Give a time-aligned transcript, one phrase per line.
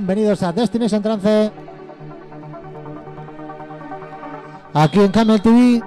[0.00, 1.52] bienvenidos a Destination Trance.
[4.72, 5.82] Aquí en Camel TV.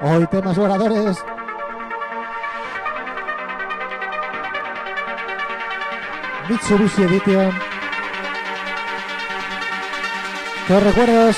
[0.00, 1.18] Hoy temas oradores.
[6.48, 7.52] Mitsubishi Edition.
[10.68, 11.36] ¿Qué recuerdos?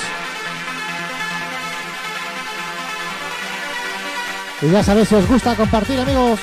[4.61, 6.39] Y ya sabéis si os gusta compartir, amigos.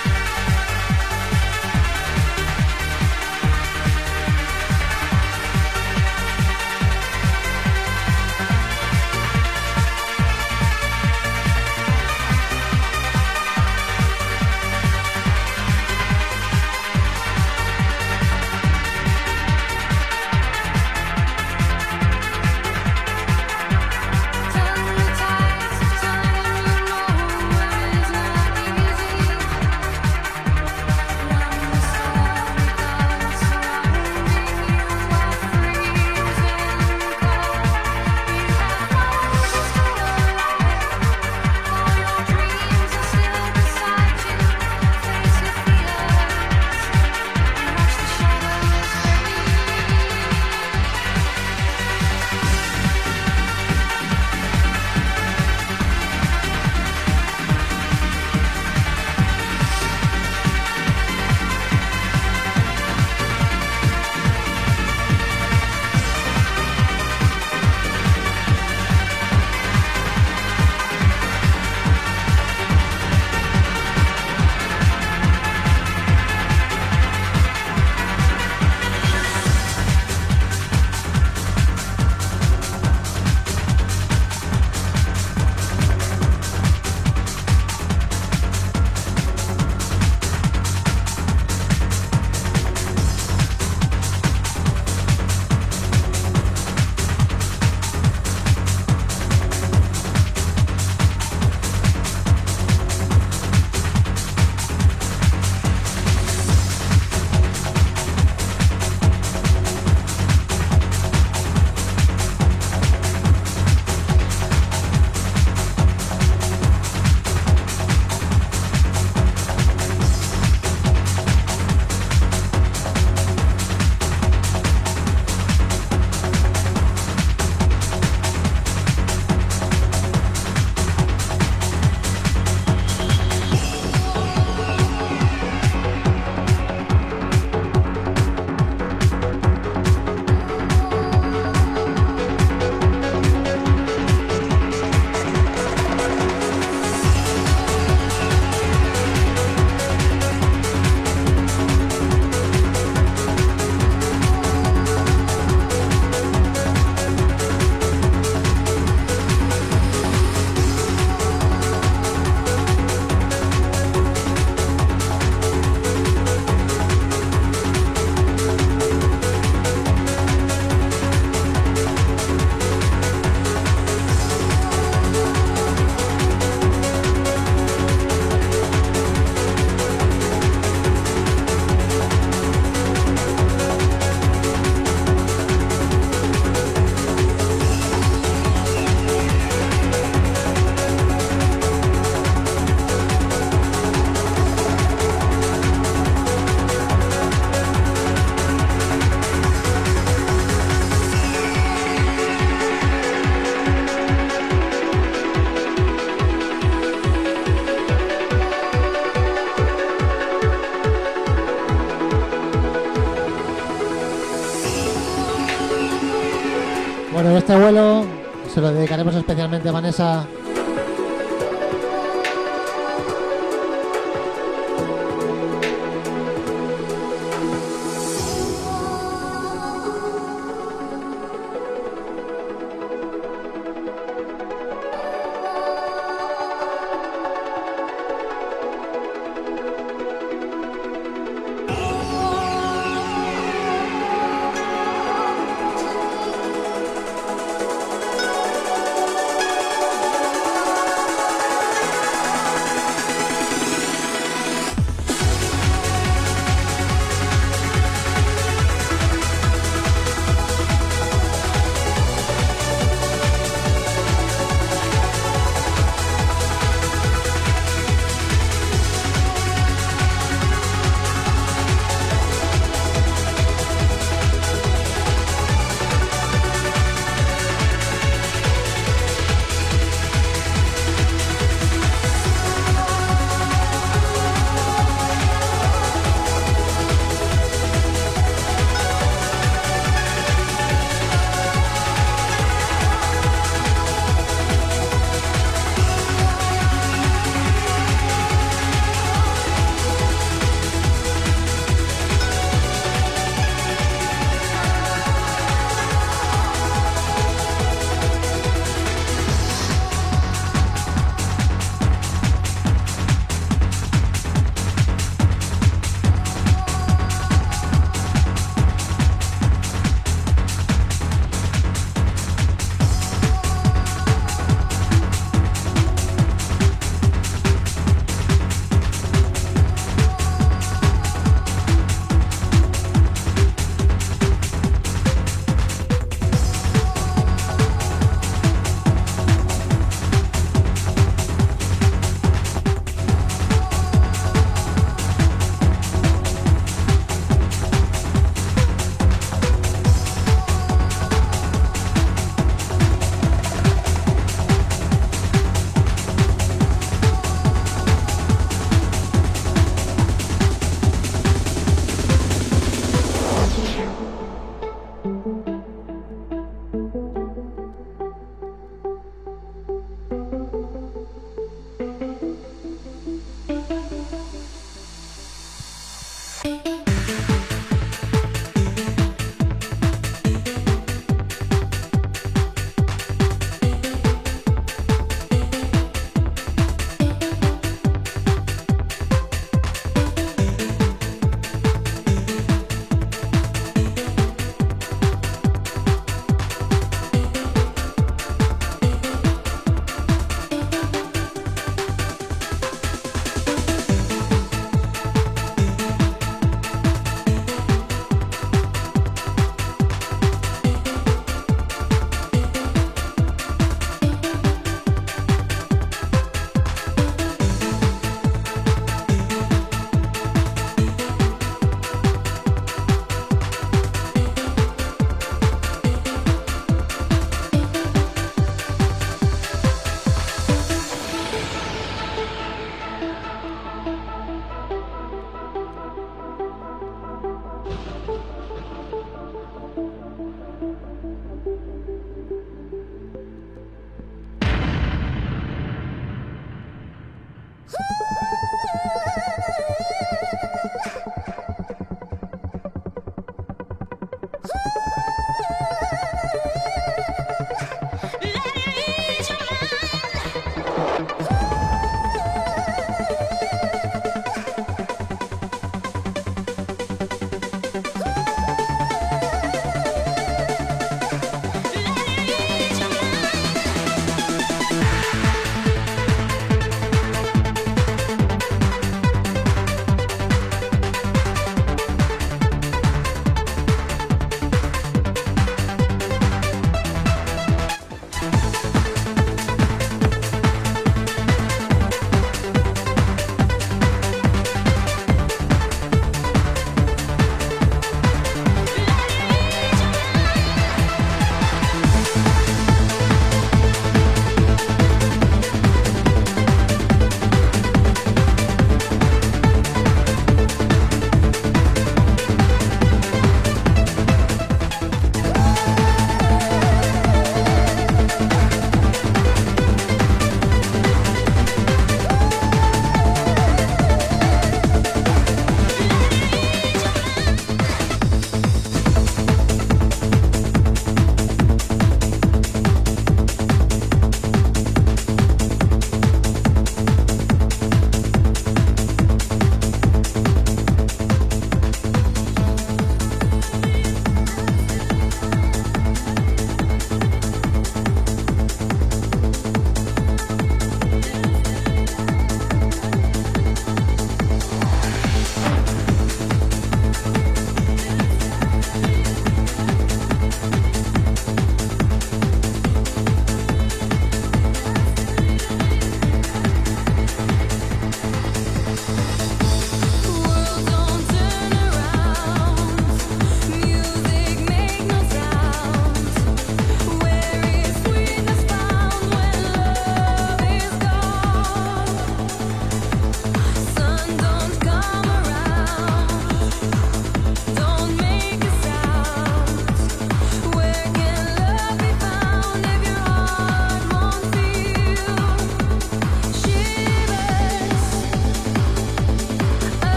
[218.65, 220.27] lo dedicaremos especialmente a Vanessa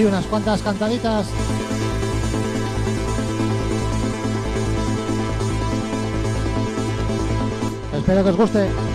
[0.00, 1.26] ahí unas cuantas cantaditas.
[7.92, 8.89] Espero que os guste.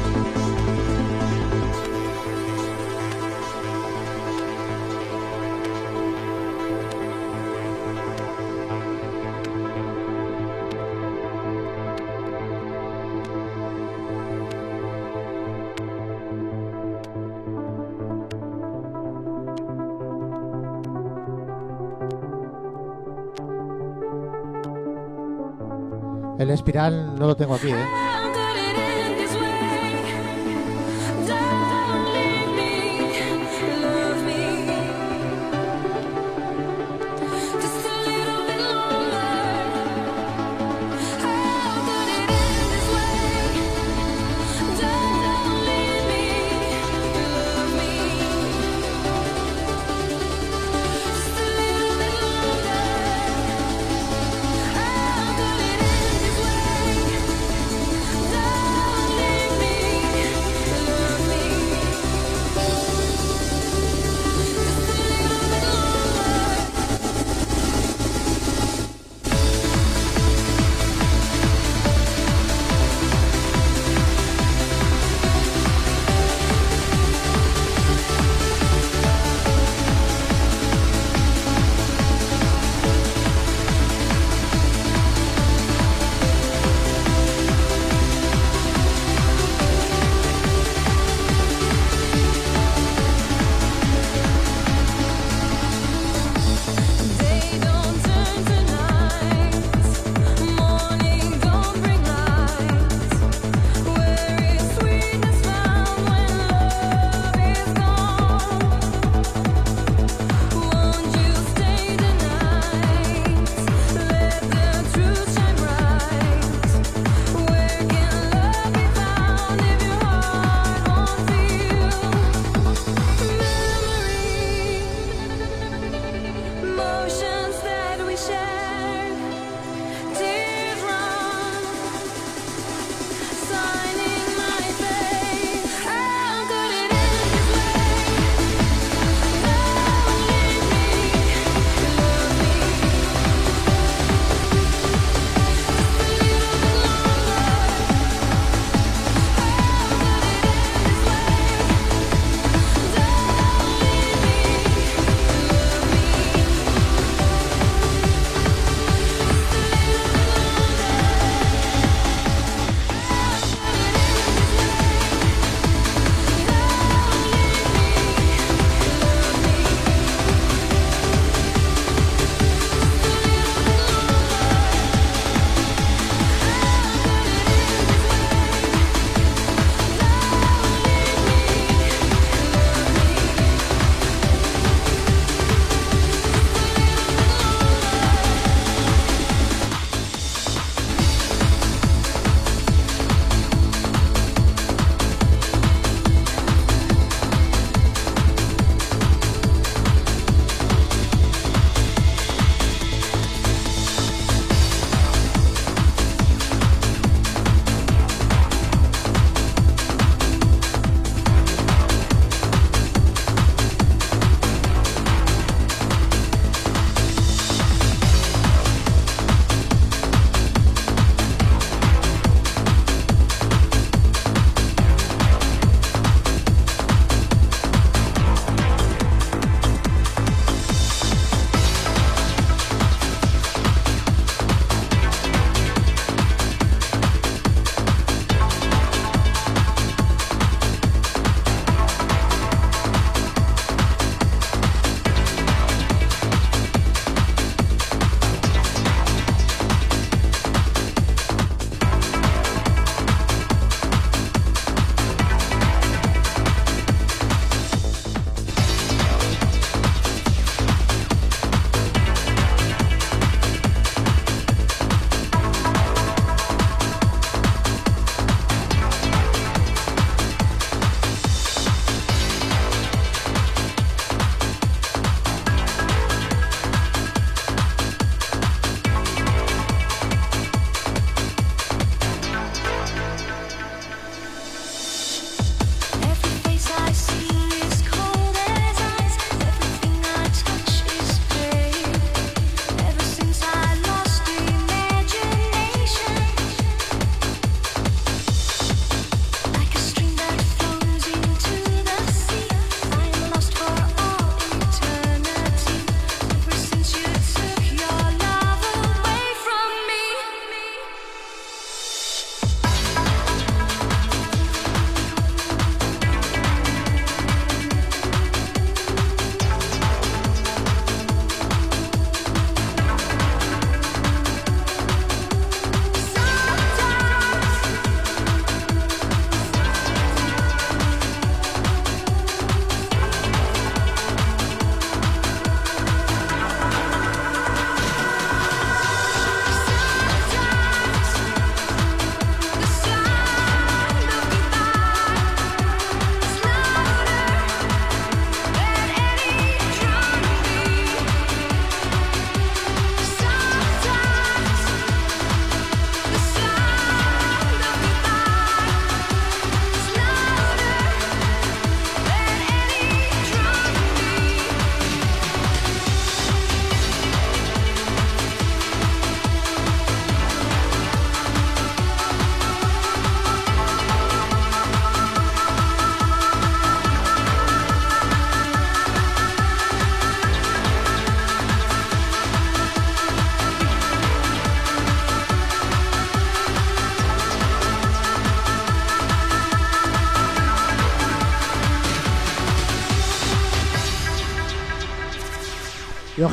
[26.66, 28.25] espiral no lo tengo aquí, ¿eh?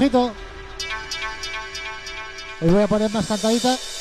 [0.02, 0.32] Y ojito.
[2.60, 3.91] Hoy voy a poner más cantaditas.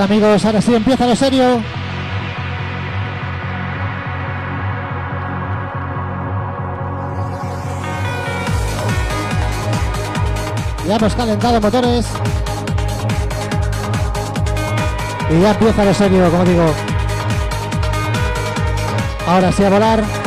[0.00, 1.62] Amigos, ahora sí empieza lo serio.
[10.88, 12.06] Ya hemos calentado motores.
[15.30, 16.74] Y ya empieza lo serio, como digo.
[19.28, 20.23] Ahora sí a volar.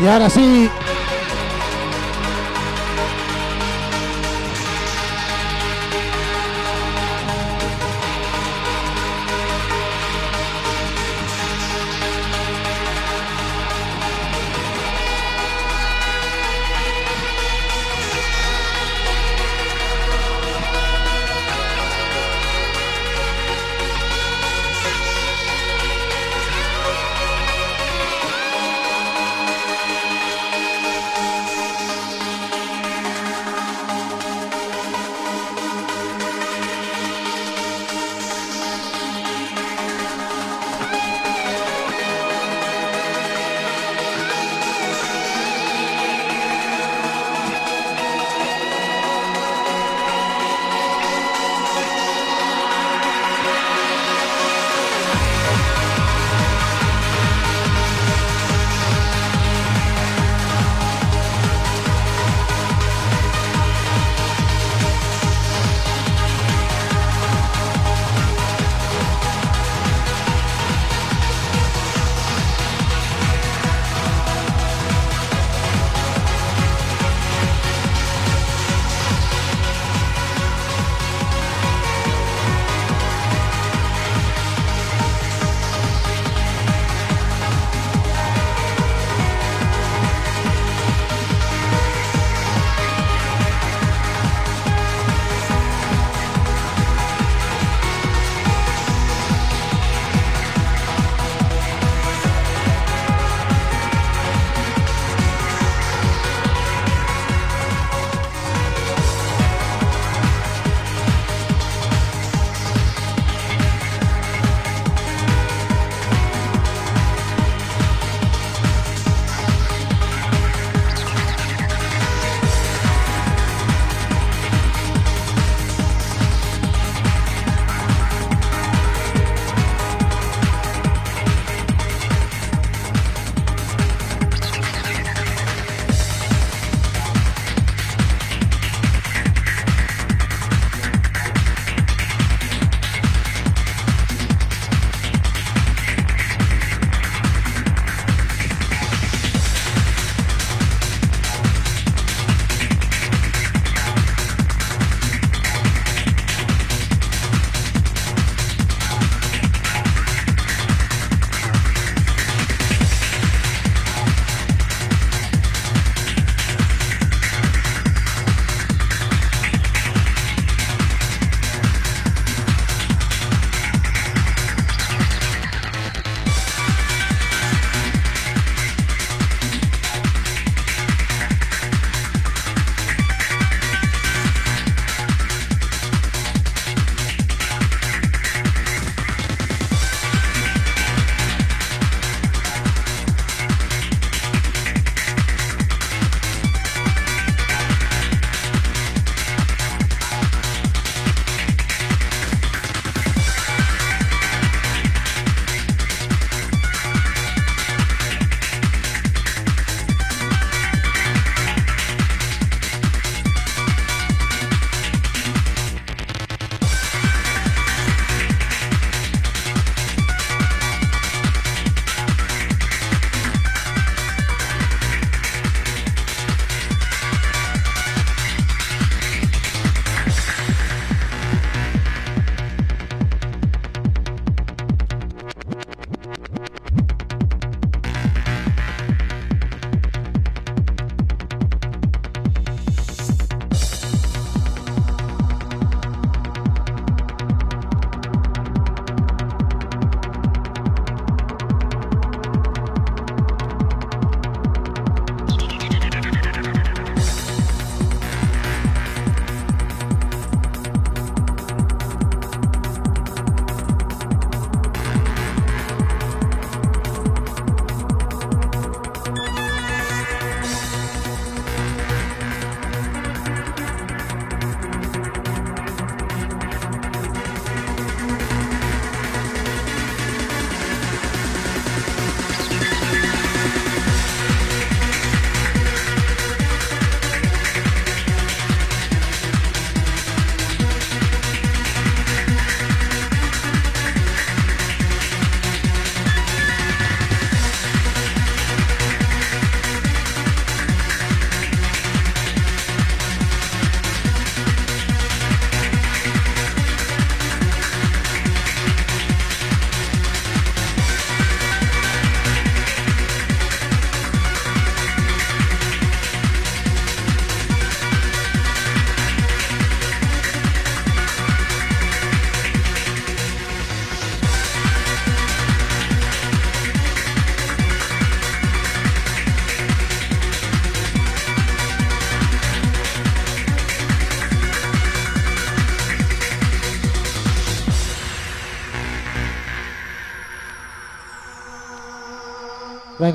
[0.00, 0.70] Y ahora sí.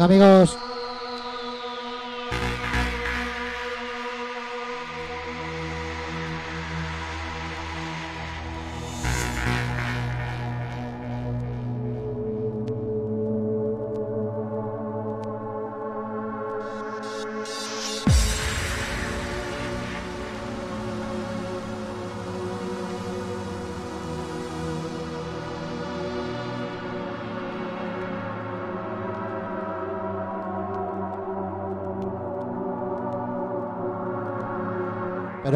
[0.02, 0.58] Amigos.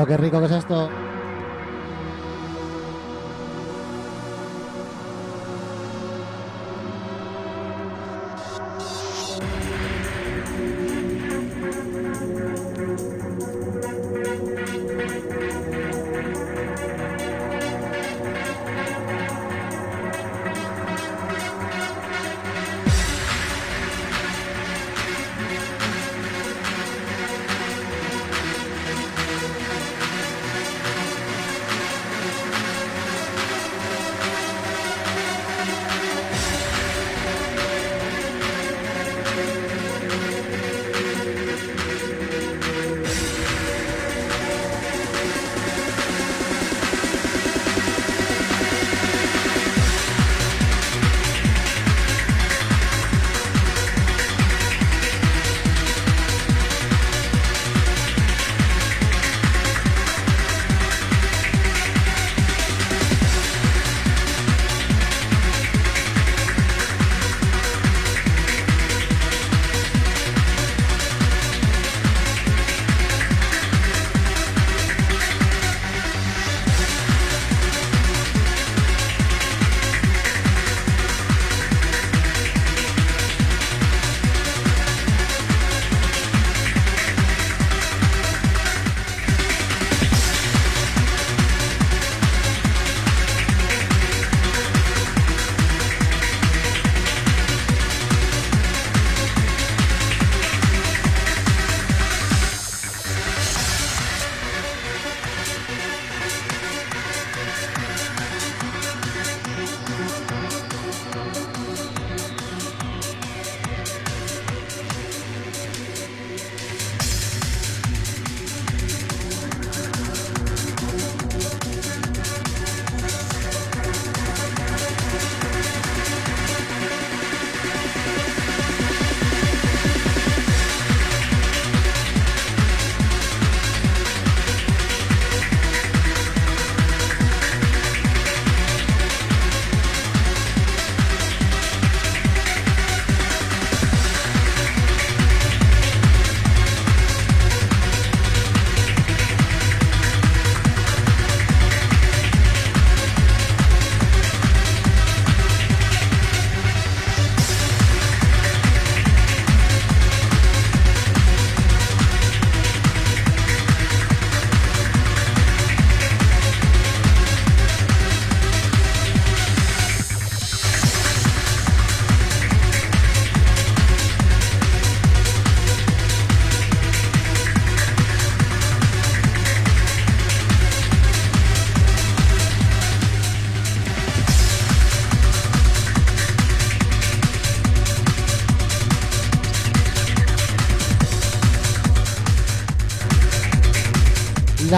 [0.09, 0.88] Qué rico que es esto.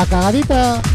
[0.01, 0.90] La cagadita.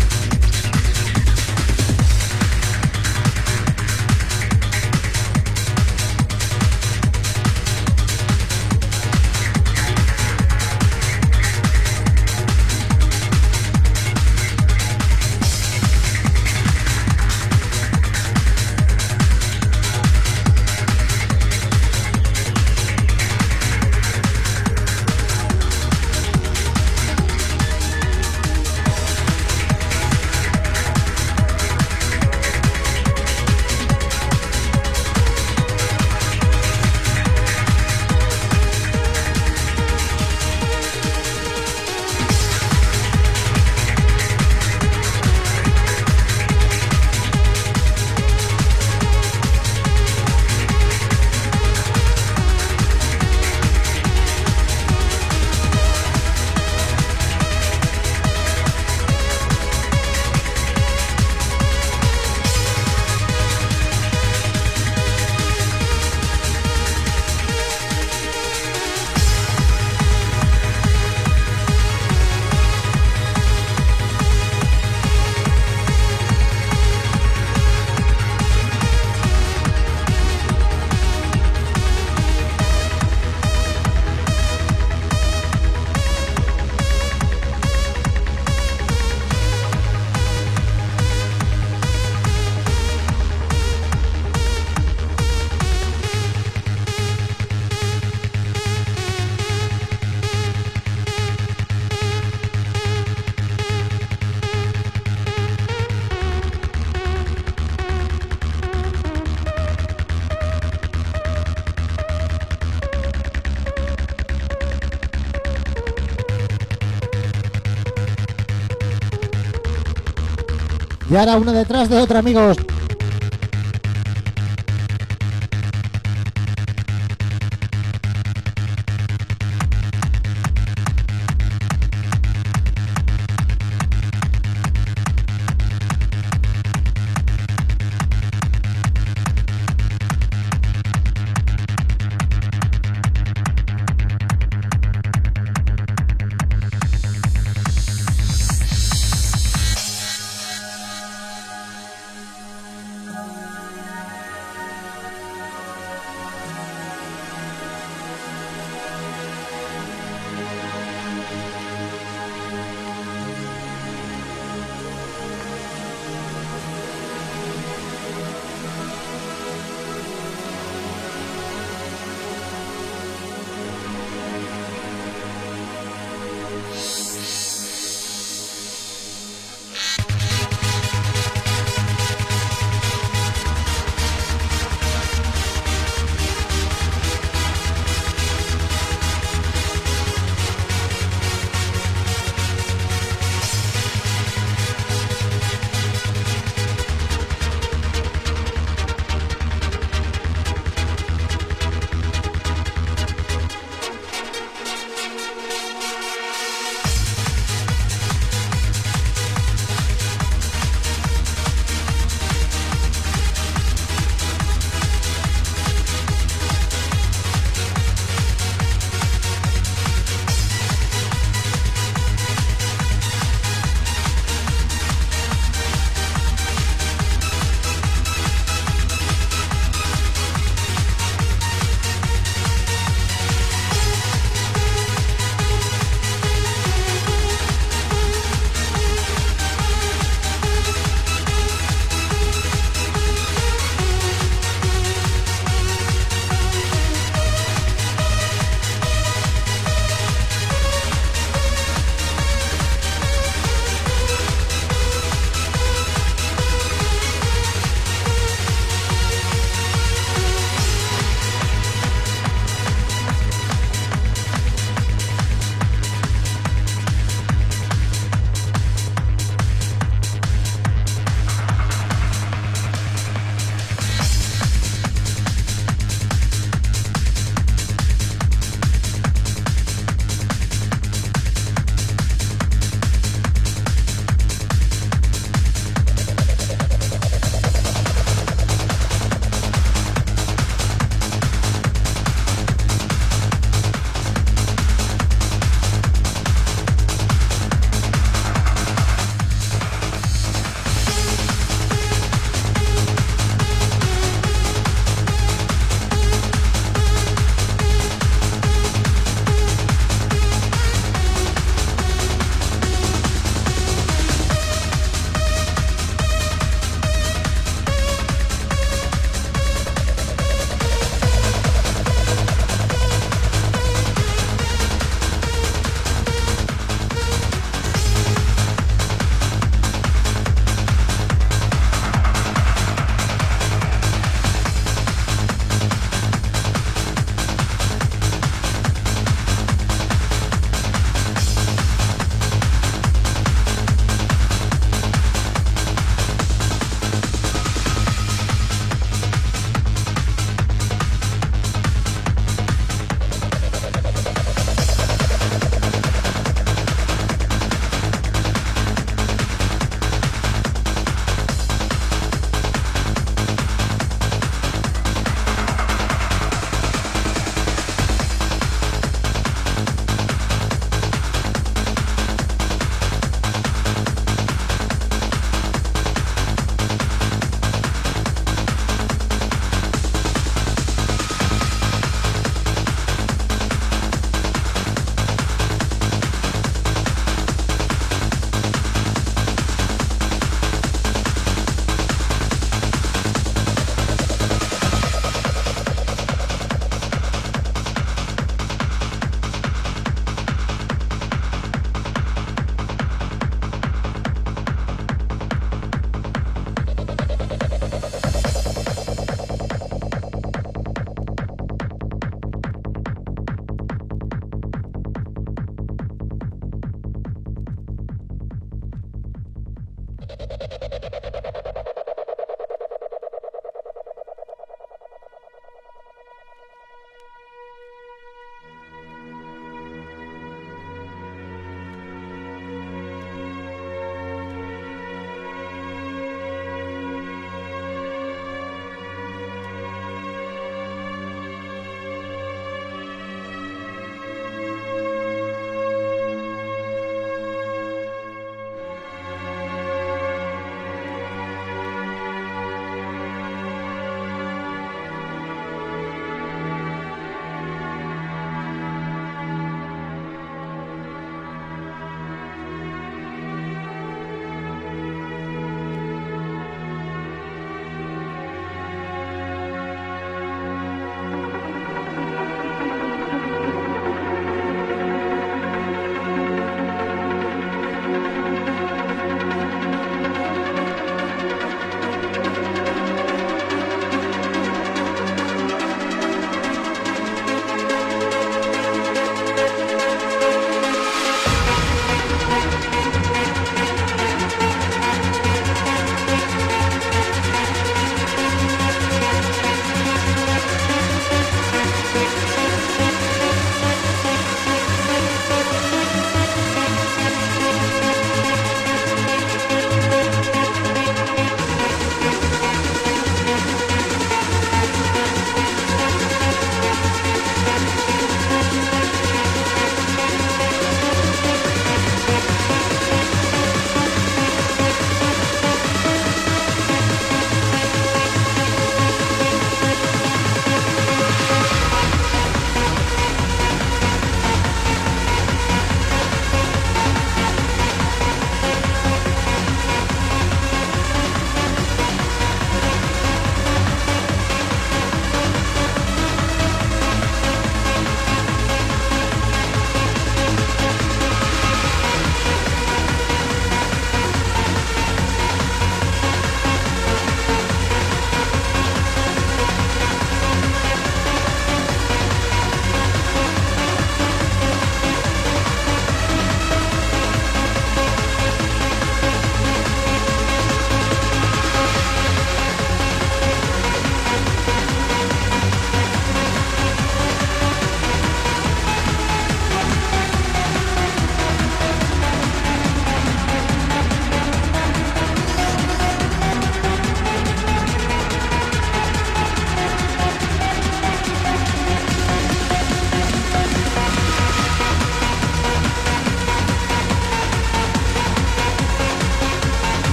[121.16, 122.58] Y ahora uno detrás de otro, amigos.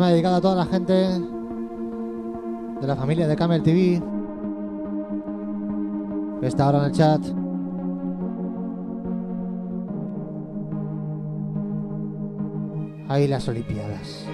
[0.00, 4.00] Tema dedicado a toda la gente de la familia de Camel TV
[6.40, 7.20] está ahora en el chat.
[13.10, 14.24] Ahí las Olimpiadas.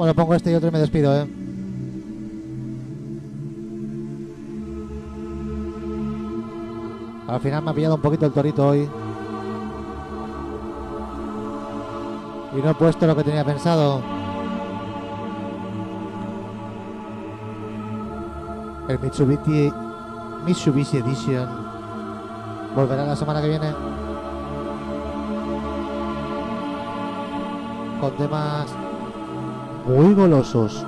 [0.00, 1.28] Bueno, pongo este y otro y me despido, ¿eh?
[7.28, 8.88] Al final me ha pillado un poquito el torito hoy.
[12.56, 14.00] Y no he puesto lo que tenía pensado.
[18.88, 19.70] El Mitsubishi,
[20.46, 21.46] Mitsubishi Edition
[22.74, 23.70] volverá la semana que viene.
[28.00, 28.74] Con temas
[29.86, 30.86] muy golosos.